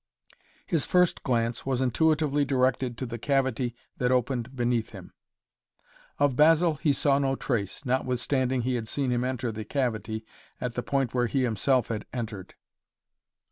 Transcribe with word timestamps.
His 0.65 0.87
first 0.87 1.21
glance 1.21 1.63
was 1.63 1.79
intuitively 1.79 2.43
directed 2.43 2.97
to 2.97 3.05
the 3.05 3.19
cavity 3.19 3.75
that 3.97 4.11
opened 4.11 4.55
beneath 4.55 4.89
him. 4.89 5.13
Of 6.17 6.35
Basil 6.35 6.73
he 6.81 6.91
saw 6.91 7.19
no 7.19 7.35
trace, 7.35 7.85
notwithstanding 7.85 8.63
he 8.63 8.73
had 8.73 8.87
seen 8.87 9.11
him 9.11 9.23
enter 9.23 9.51
the 9.51 9.63
cavity 9.63 10.25
at 10.59 10.73
the 10.73 10.81
point 10.81 11.13
where 11.13 11.27
he 11.27 11.43
himself 11.43 11.89
had 11.89 12.07
entered. 12.11 12.55